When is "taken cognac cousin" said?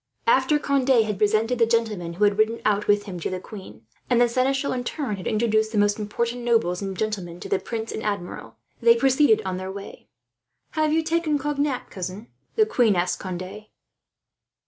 11.03-12.29